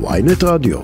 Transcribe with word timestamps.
ויינט 0.00 0.44
רדיו. 0.44 0.78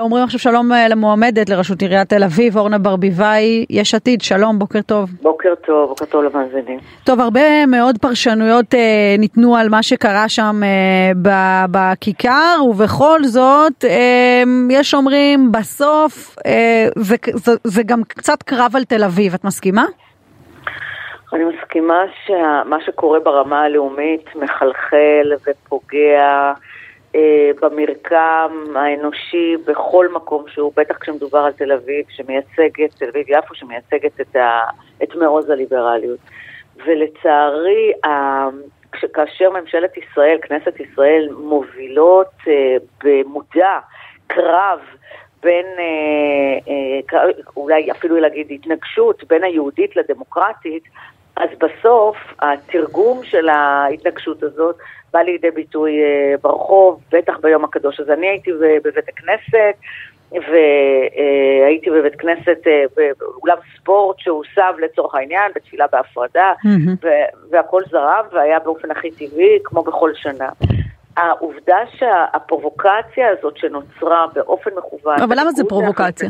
אומרים 0.00 0.24
עכשיו 0.24 0.40
שלום 0.40 0.72
אה, 0.72 0.88
למועמדת 0.88 1.48
לראשות 1.48 1.82
עיריית 1.82 2.08
תל 2.08 2.24
אביב, 2.24 2.56
אורנה 2.56 2.78
ברביבאי, 2.78 3.64
יש 3.70 3.94
עתיד, 3.94 4.22
שלום, 4.22 4.58
בוקר 4.58 4.82
טוב. 4.82 5.10
בוקר 5.22 5.54
טוב, 5.66 5.88
בוקר 5.88 6.04
טוב 6.04 6.24
למאזינים. 6.24 6.78
טוב, 7.04 7.20
הרבה 7.20 7.66
מאוד 7.66 7.98
פרשנויות 7.98 8.74
אה, 8.74 8.80
ניתנו 9.18 9.56
על 9.56 9.68
מה 9.68 9.82
שקרה 9.82 10.28
שם 10.28 10.60
אה, 10.64 11.12
ב- 11.22 11.64
בכיכר, 11.70 12.56
ובכל 12.70 13.24
זאת, 13.24 13.84
אה, 13.84 14.42
יש 14.70 14.94
אומרים, 14.94 15.52
בסוף 15.52 16.36
אה, 16.46 16.88
זה, 16.98 17.16
זה, 17.34 17.52
זה 17.64 17.82
גם 17.82 18.02
קצת 18.08 18.42
קרב 18.42 18.72
על 18.76 18.84
תל 18.84 19.04
אביב, 19.04 19.34
את 19.34 19.44
מסכימה? 19.44 19.84
אני 21.32 21.44
מסכימה 21.44 22.04
שמה 22.26 22.80
שקורה 22.86 23.20
ברמה 23.20 23.62
הלאומית 23.62 24.36
מחלחל 24.36 25.32
ופוגע 25.46 26.52
אה, 27.14 27.50
במרקם 27.62 28.52
האנושי 28.76 29.56
בכל 29.66 30.08
מקום 30.08 30.44
שהוא, 30.48 30.72
בטח 30.76 30.98
כשמדובר 30.98 31.38
על 31.38 31.52
תל 31.52 31.72
אביב, 31.72 32.04
שמייצגת, 32.08 32.94
תל 32.98 33.08
אביב-יפו, 33.08 33.54
שמייצגת 33.54 34.20
את, 34.20 34.36
ה, 34.36 34.60
את 35.02 35.14
מעוז 35.14 35.50
הליברליות. 35.50 36.18
ולצערי, 36.86 37.92
ה, 38.04 38.08
כש, 38.92 39.04
כאשר 39.04 39.50
ממשלת 39.50 39.96
ישראל, 39.96 40.38
כנסת 40.42 40.80
ישראל, 40.80 41.28
מובילות 41.38 42.32
אה, 42.48 42.76
במודע 43.04 43.78
קרב 44.26 44.80
בין, 45.42 45.66
אה, 45.78 46.72
אה, 47.18 47.30
אולי 47.56 47.90
אפילו 47.90 48.16
להגיד 48.16 48.46
התנגשות 48.50 49.24
בין 49.24 49.44
היהודית 49.44 49.96
לדמוקרטית, 49.96 50.82
אז 51.38 51.48
בסוף 51.58 52.16
התרגום 52.40 53.24
של 53.24 53.48
ההתנגשות 53.48 54.42
הזאת 54.42 54.76
בא 55.12 55.18
לידי 55.18 55.50
ביטוי 55.50 55.92
אה, 56.02 56.34
ברחוב, 56.42 57.00
בטח 57.12 57.38
ביום 57.42 57.64
הקדוש. 57.64 58.00
אז 58.00 58.10
אני 58.10 58.28
הייתי 58.28 58.50
בבית 58.84 59.08
הכנסת, 59.08 59.74
והייתי 60.32 61.90
בבית 61.90 62.14
כנסת, 62.14 62.66
אה, 62.66 62.84
באולם 63.18 63.56
ספורט 63.76 64.18
שהוסב 64.18 64.72
לצורך 64.78 65.14
העניין, 65.14 65.52
בתפילה 65.54 65.86
בהפרדה, 65.92 66.52
mm-hmm. 66.64 67.06
והכל 67.50 67.82
זרם 67.90 68.24
והיה 68.32 68.58
באופן 68.58 68.90
הכי 68.90 69.10
טבעי, 69.10 69.58
כמו 69.64 69.82
בכל 69.82 70.10
שנה. 70.14 70.48
העובדה 71.16 71.78
שהפרובוקציה 71.98 73.28
הזאת 73.38 73.56
שנוצרה 73.56 74.26
באופן 74.34 74.70
מכוון... 74.76 75.20
אבל 75.22 75.36
למה 75.40 75.52
זה 75.52 75.64
פרובוקציה? 75.68 76.28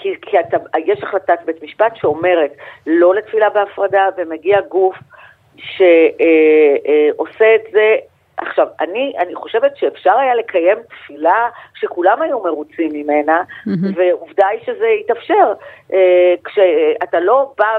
כי, 0.00 0.14
כי 0.22 0.40
אתה, 0.40 0.56
יש 0.86 1.02
החלטת 1.02 1.38
בית 1.44 1.62
משפט 1.62 1.96
שאומרת 1.96 2.52
לא 2.86 3.14
לתפילה 3.14 3.50
בהפרדה, 3.50 4.08
ומגיע 4.16 4.60
גוף 4.60 4.96
שעושה 5.56 7.44
אה, 7.44 7.54
את 7.54 7.72
זה. 7.72 7.96
עכשיו, 8.36 8.66
אני, 8.80 9.12
אני 9.18 9.34
חושבת 9.34 9.76
שאפשר 9.76 10.18
היה 10.18 10.34
לקיים 10.34 10.78
תפילה 10.88 11.48
שכולם 11.74 12.22
היו 12.22 12.42
מרוצים 12.42 12.90
ממנה, 12.92 13.42
mm-hmm. 13.42 13.96
ועובדה 13.96 14.46
היא 14.46 14.60
שזה 14.66 14.86
התאפשר. 15.00 15.52
אה, 15.92 16.34
כשאתה 16.44 17.20
לא 17.20 17.52
בא 17.58 17.78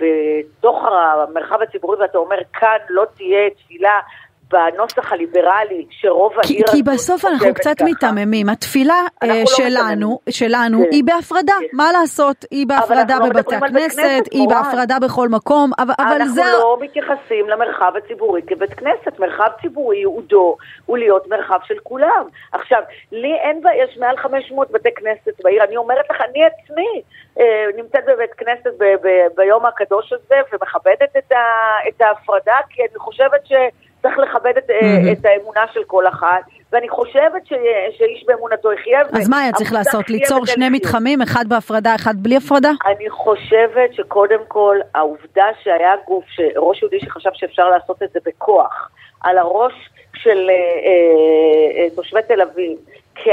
בתוך 0.00 0.84
המרחב 0.84 1.62
הציבורי 1.62 1.98
ואתה 1.98 2.18
אומר, 2.18 2.38
כאן 2.52 2.78
לא 2.88 3.04
תהיה 3.16 3.50
תפילה 3.50 4.00
בנוסח 4.50 5.12
הליברלי 5.12 5.86
שרוב 5.90 6.32
כי, 6.42 6.54
העיר... 6.54 6.66
כי 6.72 6.82
בסוף 6.82 7.24
אנחנו 7.24 7.54
קצת 7.54 7.82
מיתממים. 7.82 8.48
התפילה 8.48 9.02
uh, 9.24 9.28
שלנו, 9.46 10.10
לא 10.26 10.32
שלנו 10.32 10.78
כן. 10.78 10.88
היא 10.90 11.04
בהפרדה, 11.04 11.52
כן. 11.60 11.66
מה 11.72 11.92
לעשות? 11.92 12.44
היא 12.50 12.66
בהפרדה 12.66 13.18
לא 13.18 13.28
בבתי 13.28 13.54
הכנסת, 13.54 14.22
היא 14.30 14.48
בהפרדה 14.48 14.98
בכל 15.02 15.28
מקום, 15.28 15.70
אבל, 15.78 15.94
אבל 15.98 16.24
זה... 16.28 16.42
אנחנו 16.42 16.58
לא 16.58 16.78
מתייחסים 16.80 17.48
למרחב 17.48 17.92
הציבורי 17.96 18.42
כבית 18.46 18.74
כנסת. 18.74 19.18
מרחב 19.18 19.48
ציבורי 19.60 19.96
ייעודו 19.96 20.56
הוא 20.86 20.98
להיות 20.98 21.26
מרחב 21.28 21.58
של 21.64 21.78
כולם. 21.82 22.24
עכשיו, 22.52 22.82
לי 23.12 23.34
אין 23.34 23.62
בעיה, 23.62 23.84
יש 23.84 23.98
מעל 23.98 24.16
500 24.16 24.70
בתי 24.70 24.88
כנסת 24.94 25.44
בעיר, 25.44 25.64
אני 25.64 25.76
אומרת 25.76 26.10
לך, 26.10 26.20
אני 26.30 26.44
עצמי 26.44 27.02
אה, 27.38 27.66
נמצאת 27.76 28.04
בבית 28.06 28.34
כנסת 28.34 28.70
ב- 28.78 28.96
ב- 29.02 29.26
ביום 29.36 29.66
הקדוש 29.66 30.12
הזה 30.12 30.34
ומכבדת 30.52 31.16
את, 31.18 31.32
ה- 31.32 31.88
את 31.88 32.00
ההפרדה, 32.00 32.56
כי 32.70 32.82
אני 32.82 32.98
חושבת 32.98 33.46
ש... 33.46 33.52
לכבד 34.48 34.58
את, 34.58 34.70
mm-hmm. 34.70 35.12
את 35.12 35.24
האמונה 35.24 35.64
של 35.72 35.84
כל 35.86 36.06
אחת, 36.06 36.42
ואני 36.72 36.88
חושבת 36.88 37.46
ש, 37.46 37.52
שאיש 37.98 38.24
באמונתו 38.26 38.72
יחיה. 38.72 39.00
אז 39.12 39.28
מה 39.28 39.40
היה 39.40 39.52
צריך 39.52 39.72
לעשות? 39.72 40.10
ליצור 40.10 40.46
שני 40.46 40.68
מתחמים, 40.68 41.22
אחד 41.22 41.44
בהפרדה, 41.48 41.94
אחד 41.94 42.14
בלי 42.16 42.36
הפרדה? 42.36 42.70
אני 42.86 43.10
חושבת 43.10 43.94
שקודם 43.94 44.40
כל, 44.48 44.76
העובדה 44.94 45.46
שהיה 45.62 45.92
גוף, 46.06 46.24
ראש 46.56 46.82
יהודי 46.82 47.00
שחשב 47.00 47.30
שאפשר 47.34 47.68
לעשות 47.68 48.02
את 48.02 48.10
זה 48.12 48.20
בכוח, 48.26 48.90
על 49.20 49.38
הראש 49.38 49.72
של 50.14 50.50
אה, 50.50 50.54
אה, 50.54 51.82
אה 51.82 51.90
תושבי 51.96 52.22
תל 52.28 52.40
אביב, 52.40 52.78
כ, 53.14 53.28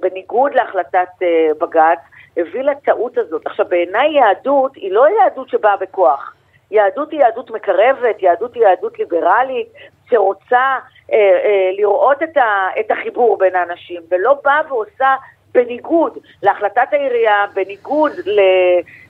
בניגוד 0.00 0.54
להחלטת 0.54 1.08
אה, 1.22 1.48
בג"ץ, 1.60 1.98
הביא 2.36 2.62
לטעות 2.62 3.18
הזאת. 3.18 3.46
עכשיו, 3.46 3.66
בעיניי 3.68 4.10
יהדות 4.12 4.76
היא 4.76 4.92
לא 4.92 5.06
יהדות 5.08 5.48
שבאה 5.48 5.76
בכוח. 5.76 6.34
יהדות 6.70 7.10
היא 7.10 7.20
יהדות 7.20 7.50
מקרבת, 7.50 8.22
יהדות 8.22 8.54
היא 8.54 8.62
יהדות 8.62 8.98
ליברלית, 8.98 9.68
שרוצה 10.10 10.76
אה, 11.12 11.16
אה, 11.16 11.70
לראות 11.78 12.22
את, 12.22 12.36
ה, 12.36 12.68
את 12.80 12.90
החיבור 12.90 13.38
בין 13.38 13.56
האנשים, 13.56 14.00
ולא 14.10 14.36
באה 14.44 14.60
ועושה 14.68 15.14
בניגוד 15.54 16.18
להחלטת 16.42 16.92
העירייה, 16.92 17.44
בניגוד 17.54 18.12
ל... 18.26 18.40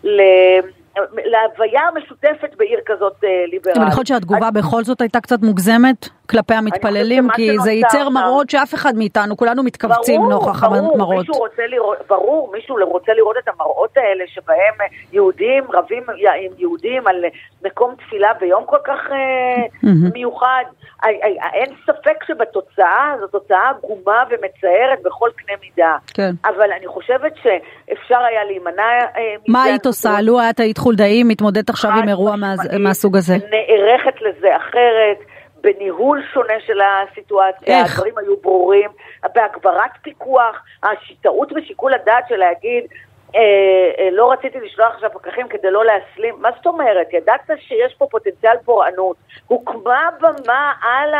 ל 0.04 0.20
להוויה 1.24 1.80
המשותפת 1.88 2.56
בעיר 2.56 2.80
כזאת 2.86 3.24
אה, 3.24 3.44
ליברלית. 3.46 3.76
יכול 3.76 3.88
להיות 3.96 4.06
שהתגובה 4.06 4.50
בכל 4.50 4.84
זאת 4.84 5.00
הייתה 5.00 5.20
קצת 5.20 5.42
מוגזמת 5.42 6.08
כלפי 6.30 6.54
המתפללים, 6.54 7.28
כי 7.34 7.58
זה 7.58 7.72
ייצר 7.72 8.08
מראות 8.08 8.50
שאף 8.50 8.74
אחד 8.74 8.96
מאיתנו, 8.96 9.36
כולנו 9.36 9.62
מתכווצים 9.62 10.22
נוכח 10.30 10.64
המראות. 10.64 11.26
ברור, 12.08 12.50
מישהו 12.52 12.76
רוצה 12.80 13.12
לראות 13.12 13.36
את 13.38 13.48
המראות 13.48 13.96
האלה 13.96 14.24
שבהם 14.26 14.74
יהודים 15.12 15.64
רבים 15.72 16.02
עם 16.18 16.52
יהודים 16.58 17.06
על 17.06 17.24
מקום 17.64 17.94
תפילה 17.94 18.32
ביום 18.40 18.64
כל 18.66 18.76
כך 18.84 18.98
אה, 19.12 19.90
מיוחד. 20.14 20.64
אין 21.54 21.74
ספק 21.86 22.24
שבתוצאה, 22.26 23.14
זו 23.20 23.26
תוצאה 23.26 23.70
עגומה 23.70 24.22
ומצערת 24.30 25.02
בכל 25.04 25.28
קנה 25.36 25.56
מידה. 25.62 25.96
כן. 26.14 26.30
אבל 26.44 26.72
אני 26.78 26.86
חושבת 26.86 27.32
שאפשר 27.42 28.18
היה 28.18 28.44
להימנע 28.44 28.82
אה, 28.82 29.34
מזה. 29.42 29.52
מה 29.52 29.62
היית 29.62 29.86
עושה? 29.86 30.20
לו 30.22 30.38
את 30.50 30.60
היית 30.60 30.78
חולדאי 30.78 31.22
מתמודדת 31.22 31.70
עכשיו 31.70 31.90
עם 31.90 32.08
אירוע 32.08 32.34
מהסוג 32.78 33.16
הזה? 33.16 33.34
נערכת 33.34 34.22
לזה 34.22 34.56
אחרת. 34.56 35.29
בניהול 35.60 36.22
שונה 36.32 36.54
של 36.66 36.80
הסיטואציה, 36.80 37.80
איך? 37.80 37.92
הדברים 37.92 38.18
היו 38.18 38.36
ברורים, 38.36 38.90
בהגברת 39.34 39.90
פיקוח, 40.02 40.62
השיטאות 40.82 41.52
ושיקול 41.52 41.94
הדעת 41.94 42.24
של 42.28 42.36
להגיד 42.36 42.84
אה, 43.36 43.40
אה, 43.98 44.08
לא 44.12 44.32
רציתי 44.32 44.60
לשלוח 44.60 44.94
עכשיו 44.94 45.10
פקחים 45.12 45.48
כדי 45.48 45.70
לא 45.70 45.84
להסלים, 45.84 46.34
מה 46.38 46.48
זאת 46.56 46.66
אומרת? 46.66 47.12
ידעת 47.12 47.50
שיש 47.58 47.94
פה 47.94 48.06
פוטנציאל 48.10 48.56
פורענות, 48.64 49.16
הוקמה 49.46 50.08
במה 50.20 50.72
על 50.82 51.14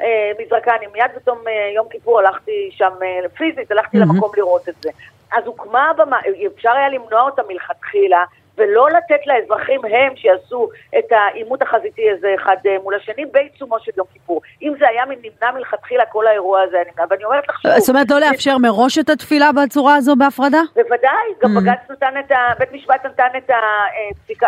המזרקה, 0.00 0.76
אני 0.76 0.86
מיד 0.86 1.10
בתום 1.16 1.38
אה, 1.48 1.70
יום 1.74 1.88
כיפור 1.90 2.18
הלכתי 2.18 2.70
שם 2.72 2.92
אה, 3.02 3.28
פיזית, 3.28 3.70
הלכתי 3.70 3.96
mm-hmm. 3.96 4.00
למקום 4.00 4.32
לראות 4.36 4.68
את 4.68 4.74
זה. 4.82 4.90
אז 5.32 5.46
הוקמה 5.46 5.92
במה, 5.96 6.18
אפשר 6.56 6.70
היה 6.70 6.88
למנוע 6.88 7.20
אותה 7.20 7.42
מלכתחילה, 7.48 8.24
ולא 8.58 8.90
לתת 8.90 9.26
לאזרחים 9.26 9.80
הם 9.84 10.16
שיעשו 10.16 10.68
את 10.98 11.12
העימות 11.12 11.62
החזיתי 11.62 12.10
הזה 12.10 12.34
אחד 12.42 12.56
אה, 12.66 12.76
מול 12.82 12.94
השני 12.94 13.26
בעיצומו 13.26 13.76
של 13.80 13.92
יום 13.96 14.06
כיפור. 14.12 14.40
אם 14.62 14.72
זה 14.78 14.88
היה 14.88 15.04
נמנע 15.04 15.52
מלכתחילה, 15.54 16.06
כל 16.06 16.26
האירוע 16.26 16.60
הזה 16.60 16.76
היה 16.76 16.84
נמנע. 16.92 17.06
ואני 17.10 17.24
אומרת 17.24 17.48
לך 17.48 17.60
שוב... 17.60 17.70
זאת 17.78 17.88
אומרת, 17.88 18.10
לא 18.10 18.20
לאפשר 18.20 18.58
מראש 18.58 18.98
את 18.98 19.10
התפילה 19.10 19.50
בצורה 19.52 19.94
הזו 19.94 20.16
בהפרדה? 20.16 20.60
בוודאי, 20.74 21.26
גם 21.42 21.56
mm. 21.56 21.60
בג"ץ 21.60 21.90
נתן 21.90 22.20
את 22.20 22.30
ה... 22.30 22.36
בית 22.58 22.72
משפט 22.72 23.06
נתן 23.06 23.28
את, 23.36 23.50
ה... 23.50 23.60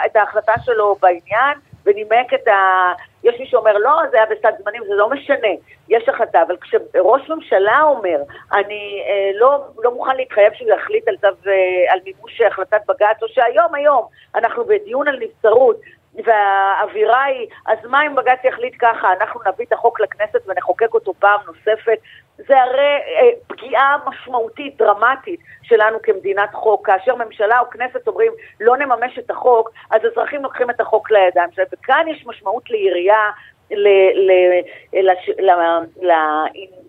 את 0.07 0.17
ההחלטה 0.17 0.53
שלו 0.65 0.97
בעניין. 1.03 1.59
ונימק 1.87 2.35
את 2.35 2.49
ה... 2.49 2.93
יש 3.25 3.41
מי 3.41 3.47
שאומר, 3.47 3.73
לא, 3.73 3.93
זה 4.11 4.17
היה 4.17 4.27
בסד 4.27 4.53
זמנים, 4.63 4.83
זה 4.89 4.95
לא 4.95 5.11
משנה, 5.11 5.49
יש 5.89 6.09
החלטה, 6.09 6.43
אבל 6.43 6.57
כשראש 6.57 7.29
ממשלה 7.29 7.83
אומר, 7.83 8.19
אני 8.53 9.03
אה, 9.09 9.31
לא, 9.35 9.65
לא 9.83 9.95
מוכן 9.95 10.17
להתחייב 10.17 10.53
שהוא 10.53 10.71
יחליט 10.71 11.09
על, 11.09 11.17
צו, 11.17 11.27
אה, 11.27 11.93
על 11.93 12.01
מימוש 12.05 12.41
החלטת 12.41 12.81
בג"ץ, 12.89 13.23
או 13.23 13.29
שהיום, 13.29 13.75
היום, 13.75 14.07
אנחנו 14.35 14.65
בדיון 14.65 15.09
על 15.09 15.19
נבצרות, 15.21 15.77
והאווירה 16.25 17.23
היא, 17.23 17.49
אז 17.67 17.79
מה 17.85 18.07
אם 18.07 18.15
בג"ץ 18.15 18.45
יחליט 18.45 18.75
ככה, 18.79 19.13
אנחנו 19.13 19.41
נביא 19.47 19.67
את 19.67 19.73
החוק 19.73 20.01
לכנסת 20.01 20.49
ונחוקק 20.49 20.95
אותו 20.95 21.15
פעם 21.15 21.41
נוספת? 21.47 21.99
זה 22.37 22.63
הרי 22.63 22.97
אה, 23.21 23.31
פגיעה 23.47 23.97
משמעותית, 24.07 24.77
דרמטית, 24.77 25.41
שלנו 25.63 25.99
כמדינת 26.03 26.55
חוק. 26.55 26.87
כאשר 26.87 27.15
ממשלה 27.15 27.61
או 27.61 27.71
כנסת 27.71 28.09
אומרים 28.09 28.33
לא 28.61 28.77
נממש 28.77 29.19
את 29.19 29.31
החוק, 29.31 29.71
אז 29.91 30.01
אזרחים 30.13 30.43
לוקחים 30.43 30.71
את 30.71 30.81
החוק 30.81 31.11
לידיים 31.11 31.49
שלהם. 31.53 31.69
וכאן 31.73 32.05
יש 32.09 32.27
משמעות 32.27 32.71
לעירייה, 32.71 33.31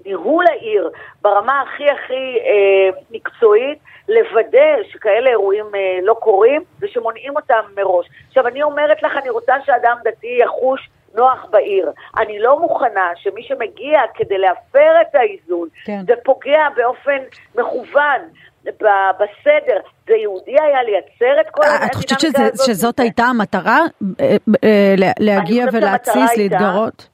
לניהול 0.06 0.46
העיר 0.48 0.90
ברמה 1.22 1.62
הכי 1.62 1.84
הכי 1.90 2.38
אה, 2.40 3.02
מקצועית, 3.12 3.78
לוודא 4.10 4.84
שכאלה 4.92 5.30
אירועים 5.30 5.66
אה, 5.76 5.80
לא 6.04 6.14
קורים 6.14 6.64
ושמונעים 6.82 7.36
אותם 7.36 7.62
מראש. 7.78 8.08
עכשיו, 8.28 8.48
אני 8.48 8.64
אומרת 8.64 9.04
לך, 9.04 9.12
אני 9.22 9.30
רוצה 9.30 9.54
שאדם 9.66 9.98
דתי 10.04 10.38
יחוש 10.44 10.90
נוח 11.16 11.46
בעיר. 11.52 11.92
אני 12.18 12.40
לא 12.40 12.60
מוכנה 12.60 13.12
שמי 13.16 13.44
שמגיע 13.44 14.00
כדי 14.16 14.38
להפר 14.38 14.92
את 15.02 15.16
האיזון, 15.16 15.68
כן. 15.86 16.00
זה 16.08 16.14
פוגע 16.24 16.68
באופן 16.76 17.18
מכוון. 17.56 18.22
בסדר, 18.66 19.80
זה 20.08 20.14
יהודי 20.14 20.56
היה 20.62 20.84
לייצר 20.84 21.42
את 21.42 21.50
כל 21.52 21.62
אה, 21.64 21.86
את 21.86 21.96
חושבת? 21.96 22.54
שזאת 22.66 23.00
הייתה 23.00 23.24
המטרה? 23.24 23.80
אה, 24.22 24.36
אה, 24.64 24.96
לה- 24.98 25.12
להגיע 25.20 25.66
ולהתסיס, 25.74 26.38
להתגרות? 26.38 27.08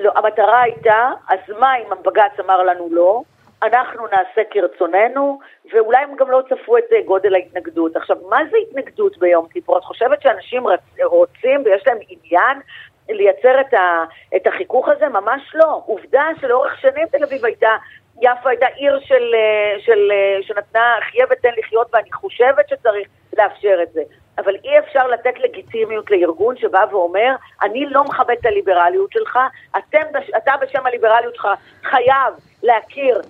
לא, 0.00 0.12
המטרה 0.16 0.60
הייתה, 0.60 1.10
אז 1.28 1.38
מה 1.58 1.76
אם 1.76 1.92
הבג"ץ 1.92 2.40
אמר 2.40 2.62
לנו 2.62 2.88
לא? 2.90 3.22
אנחנו 3.62 4.06
נעשה 4.06 4.42
כרצוננו, 4.50 5.40
ואולי 5.72 5.98
הם 5.98 6.16
גם 6.16 6.30
לא 6.30 6.42
צפו 6.48 6.78
את 6.78 6.84
אה, 6.92 7.02
גודל 7.02 7.34
ההתנגדות. 7.34 7.96
עכשיו, 7.96 8.16
מה 8.28 8.38
זה 8.50 8.56
התנגדות 8.68 9.18
ביום 9.18 9.48
כיפור? 9.48 9.78
את 9.78 9.84
חושבת 9.84 10.22
שאנשים 10.22 10.66
רצ... 10.66 10.80
רוצים 11.02 11.62
ויש 11.64 11.86
להם 11.86 11.98
עניין 12.08 12.60
לייצר 13.08 13.60
את, 13.60 13.74
ה... 13.74 14.04
את 14.36 14.46
החיכוך 14.46 14.88
הזה? 14.88 15.08
ממש 15.08 15.42
לא. 15.54 15.82
עובדה 15.86 16.24
שלאורך 16.40 16.80
שנים 16.80 17.06
תל 17.06 17.24
אביב 17.24 17.44
הייתה, 17.44 17.76
יפו 18.22 18.48
הייתה 18.48 18.66
עיר 18.66 19.00
של, 19.00 19.34
אה, 19.34 19.80
של, 19.80 20.12
אה, 20.12 20.42
שנתנה 20.42 20.96
חיה 21.10 21.26
ותן 21.30 21.50
לחיות, 21.58 21.86
ואני 21.92 22.12
חושבת 22.12 22.68
שצריך 22.68 23.08
לאפשר 23.38 23.78
את 23.82 23.92
זה. 23.92 24.02
אבל 24.44 24.54
אי 24.64 24.78
אפשר 24.78 25.06
לתת 25.06 25.38
לגיטימיות 25.38 26.10
לארגון 26.10 26.56
שבא 26.56 26.84
ואומר, 26.90 27.34
אני 27.62 27.86
לא 27.86 28.04
מכבד 28.04 28.36
את 28.40 28.46
הליברליות 28.46 29.12
שלך, 29.12 29.38
אתם, 29.78 30.02
אתה 30.36 30.52
בשם 30.60 30.86
הליברליות 30.86 31.34
שלך 31.34 31.48
חייב 31.82 32.34
להכיר 32.62 33.20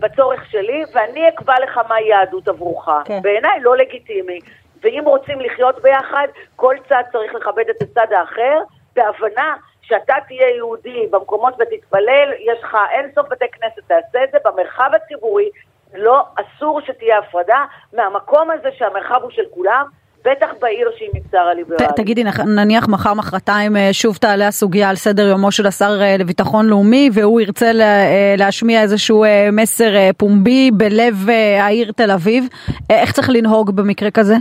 בצורך 0.00 0.50
שלי, 0.50 0.84
ואני 0.94 1.28
אקבע 1.28 1.54
לך 1.62 1.80
מהי 1.88 2.08
יהדות 2.08 2.48
עבורך. 2.48 2.88
כן. 3.04 3.22
בעיניי 3.22 3.60
לא 3.60 3.76
לגיטימי. 3.76 4.38
ואם 4.82 5.02
רוצים 5.06 5.40
לחיות 5.40 5.82
ביחד, 5.82 6.28
כל 6.56 6.76
צד 6.88 7.02
צריך 7.12 7.34
לכבד 7.34 7.64
את 7.70 7.82
הצד 7.82 8.12
האחר, 8.12 8.58
בהבנה 8.96 9.56
שאתה 9.82 10.14
תהיה 10.26 10.48
יהודי 10.56 11.06
במקומות 11.10 11.54
ותתפלל, 11.58 12.32
יש 12.38 12.58
לך 12.62 12.76
אין 12.90 13.10
סוף 13.14 13.28
בתי 13.28 13.44
כנסת, 13.52 13.82
תעשה 13.86 14.24
את 14.24 14.30
זה 14.32 14.38
במרחב 14.44 14.90
הציבורי, 14.94 15.50
לא, 15.94 16.22
אסור 16.34 16.80
שתהיה 16.80 17.18
הפרדה 17.18 17.64
מהמקום 17.92 18.50
הזה 18.50 18.68
שהמרחב 18.72 19.22
הוא 19.22 19.30
של 19.30 19.44
כולם, 19.54 19.86
בטח 20.24 20.46
בעיר 20.60 20.90
שהיא 20.96 21.08
מבצר 21.14 21.38
הליברלי. 21.38 21.86
תגידי, 21.96 22.24
נניח 22.46 22.88
מחר 22.88 23.14
מחרתיים 23.14 23.76
אה, 23.76 23.88
שוב 23.92 24.16
תעלה 24.16 24.48
הסוגיה 24.48 24.90
על 24.90 24.96
סדר 24.96 25.26
יומו 25.26 25.52
של 25.52 25.66
השר 25.66 26.02
אה, 26.02 26.16
לביטחון 26.16 26.66
לאומי 26.66 27.10
והוא 27.12 27.40
ירצה 27.40 27.66
אה, 27.80 28.34
להשמיע 28.38 28.82
איזשהו 28.82 29.24
מסר 29.52 30.10
פומבי 30.16 30.70
בלב 30.70 31.28
העיר 31.60 31.92
תל 31.92 32.10
אביב, 32.10 32.44
איך 32.90 33.12
צריך 33.12 33.30
לנהוג 33.30 33.70
במקרה 33.70 34.10
כזה? 34.10 34.34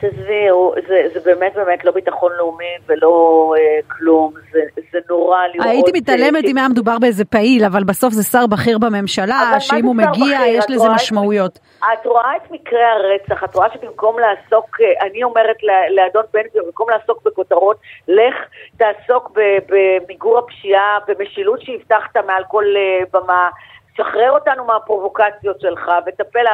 תעזבי, 0.00 0.46
זה, 0.88 1.02
זה 1.14 1.30
באמת 1.30 1.54
באמת 1.54 1.84
לא 1.84 1.92
ביטחון 1.92 2.32
לאומי 2.38 2.64
ולא 2.86 3.54
אה, 3.58 3.78
כלום, 3.88 4.32
זה, 4.52 4.60
זה 4.92 4.98
נורא 5.10 5.38
לראות... 5.54 5.66
הייתי 5.70 5.90
אה, 5.90 5.96
מתעלמת 5.96 6.44
אם 6.44 6.58
היה 6.58 6.68
מדובר 6.68 6.98
באיזה 7.00 7.24
פעיל, 7.24 7.64
אבל 7.64 7.84
בסוף 7.84 8.12
זה 8.12 8.22
שר 8.22 8.46
בכיר 8.46 8.78
בממשלה, 8.78 9.60
שאם 9.60 9.84
הוא 9.84 9.96
מגיע 9.96 10.10
בכיר? 10.40 10.56
יש 10.58 10.64
לזה 10.68 10.78
רואה 10.80 10.90
את- 10.90 10.94
משמעויות. 10.94 11.58
את 11.78 12.06
רואה 12.06 12.36
את 12.36 12.50
מקרי 12.50 12.82
הרצח, 12.84 13.44
את 13.44 13.54
רואה 13.54 13.66
שבמקום 13.74 14.16
לעסוק, 14.18 14.80
אה, 14.80 15.06
אני 15.06 15.22
אומרת 15.24 15.56
לאדון 15.90 16.22
בן 16.34 16.40
גביר, 16.50 16.62
במקום 16.66 16.90
לעסוק 16.90 17.22
בכותרות, 17.24 17.76
לך 18.08 18.34
תעסוק 18.76 19.30
במיגור 19.68 20.38
הפשיעה, 20.38 20.98
במשילות 21.08 21.60
שהבטחת 21.62 22.16
מעל 22.26 22.42
כל 22.48 22.64
אה, 22.76 23.20
במה. 23.20 23.48
שחרר 23.96 24.30
אותנו 24.30 24.64
מהפרובוקציות 24.64 25.60
שלך, 25.60 25.90
וטפל 26.06 26.44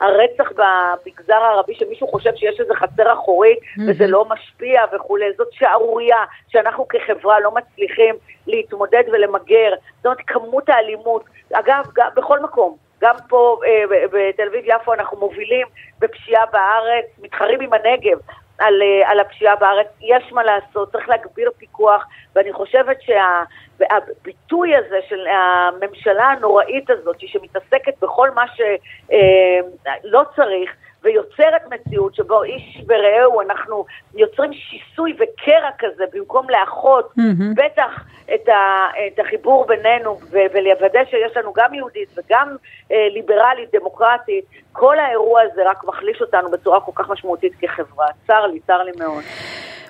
הרצח 0.00 0.48
במגזר 0.56 1.34
הערבי, 1.34 1.74
שמישהו 1.74 2.08
חושב 2.08 2.30
שיש 2.36 2.60
איזה 2.60 2.74
חצר 2.74 3.12
אחורית 3.12 3.58
וזה 3.88 4.06
לא 4.06 4.24
משפיע 4.24 4.82
וכולי, 4.92 5.26
זאת 5.38 5.48
שערורייה 5.52 6.24
שאנחנו 6.48 6.88
כחברה 6.88 7.40
לא 7.40 7.50
מצליחים 7.50 8.14
להתמודד 8.46 9.02
ולמגר. 9.12 9.72
זאת 9.96 10.06
אומרת, 10.06 10.18
כמות 10.26 10.68
האלימות, 10.68 11.24
אגב, 11.52 11.84
בכל 12.14 12.40
מקום, 12.40 12.76
גם 13.02 13.16
פה 13.28 13.58
אה, 13.66 13.84
בתל 14.12 14.46
אביב-יפו 14.48 14.94
אנחנו 14.94 15.18
מובילים 15.18 15.66
בפשיעה 15.98 16.46
בארץ, 16.46 17.06
מתחרים 17.22 17.60
עם 17.60 17.70
הנגב. 17.72 18.18
על, 18.58 18.82
אה, 18.82 19.10
על 19.10 19.20
הפשיעה 19.20 19.56
בארץ, 19.56 19.86
יש 20.00 20.32
מה 20.32 20.42
לעשות, 20.42 20.92
צריך 20.92 21.08
להגביר 21.08 21.50
פיקוח, 21.58 22.06
ואני 22.34 22.52
חושבת 22.52 22.96
שהביטוי 23.02 24.76
הזה 24.76 24.98
של 25.08 25.26
הממשלה 25.26 26.24
הנוראית 26.24 26.90
הזאת, 26.90 27.16
שמתעסקת 27.20 27.94
בכל 28.02 28.30
מה 28.30 28.44
שלא 28.54 30.22
צריך, 30.36 30.70
ויוצרת 31.02 31.62
מציאות 31.70 32.14
שבו 32.14 32.42
איש 32.42 32.80
ברעהו 32.86 33.40
אנחנו 33.40 33.84
יוצרים 34.14 34.50
שיסוי 34.52 35.12
וקרע 35.12 35.70
כזה 35.78 36.04
במקום 36.12 36.46
לאחות 36.50 37.12
מהמם. 37.16 37.54
בטח 37.54 38.04
את, 38.34 38.48
ה, 38.48 38.86
את 39.06 39.18
החיבור 39.18 39.66
בינינו 39.66 40.18
ולוודא 40.30 41.00
שיש 41.10 41.36
לנו 41.36 41.52
גם 41.56 41.74
יהודית 41.74 42.08
וגם 42.18 42.56
אה, 42.92 43.08
ליברלית, 43.10 43.74
דמוקרטית, 43.74 44.44
כל 44.72 44.98
האירוע 44.98 45.40
הזה 45.42 45.62
רק 45.70 45.84
מחליש 45.84 46.20
אותנו 46.20 46.50
בצורה 46.50 46.80
כל 46.80 46.92
כך 46.94 47.10
משמעותית 47.10 47.52
כחברה. 47.60 48.06
צר 48.26 48.46
לי, 48.46 48.60
צר 48.66 48.82
לי 48.82 48.92
מאוד. 48.98 49.22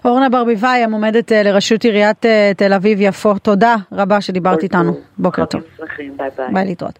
אורנה 0.05 0.29
ברביבאי, 0.29 0.83
המועמדת 0.85 1.33
אה, 1.33 1.43
לראשות 1.43 1.85
עיריית 1.85 2.27
אה, 2.27 2.53
תל 2.57 2.73
אביב-יפו, 2.73 3.39
תודה 3.39 3.77
רבה 3.93 4.21
שדיברת 4.21 4.63
איתנו. 4.63 4.93
בוקר 5.19 5.45
טוב. 5.45 5.63
ביי 5.99 6.11
ביי. 6.37 6.47
ביי 6.53 6.65
להתראות. 6.65 6.99